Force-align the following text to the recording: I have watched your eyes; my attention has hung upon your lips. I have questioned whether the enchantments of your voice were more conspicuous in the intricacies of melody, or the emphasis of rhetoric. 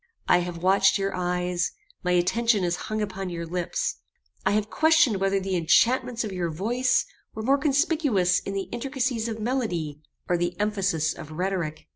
I 0.27 0.39
have 0.39 0.63
watched 0.63 0.97
your 0.97 1.13
eyes; 1.15 1.73
my 2.03 2.13
attention 2.13 2.63
has 2.63 2.75
hung 2.87 3.03
upon 3.03 3.29
your 3.29 3.45
lips. 3.45 3.97
I 4.43 4.53
have 4.53 4.71
questioned 4.71 5.17
whether 5.17 5.39
the 5.39 5.55
enchantments 5.55 6.23
of 6.23 6.31
your 6.31 6.49
voice 6.49 7.05
were 7.35 7.43
more 7.43 7.59
conspicuous 7.59 8.39
in 8.39 8.55
the 8.55 8.67
intricacies 8.71 9.27
of 9.27 9.39
melody, 9.39 10.01
or 10.27 10.37
the 10.37 10.59
emphasis 10.59 11.13
of 11.13 11.31
rhetoric. 11.33 11.85